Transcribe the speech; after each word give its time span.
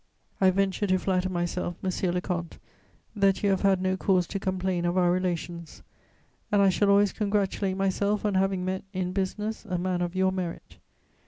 I 0.41 0.49
venture 0.49 0.87
to 0.87 0.97
flatter 0.97 1.29
myself, 1.29 1.75
monsieur 1.83 2.11
le 2.11 2.21
comte, 2.21 2.57
that 3.15 3.43
you 3.43 3.51
have 3.51 3.61
had 3.61 3.79
no 3.79 3.95
cause 3.95 4.25
to 4.29 4.39
complain 4.39 4.83
of 4.83 4.97
our 4.97 5.11
relations; 5.11 5.83
and 6.51 6.59
I 6.59 6.69
shall 6.69 6.89
always 6.89 7.13
congratulate 7.13 7.77
myself 7.77 8.25
on 8.25 8.33
having 8.33 8.65
met 8.65 8.83
in 8.93 9.11
business 9.13 9.63
a 9.63 9.77
man 9.77 10.01
of 10.01 10.15
your 10.15 10.31
merit. 10.31 10.77